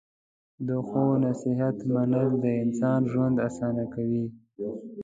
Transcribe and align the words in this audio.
د 0.67 0.69
ښو 0.87 1.05
نصیحت 1.25 1.77
منل 1.93 2.29
د 2.43 2.45
انسان 2.63 3.01
ژوند 3.11 3.35
اسانه 3.47 3.85
کوي. 3.93 4.25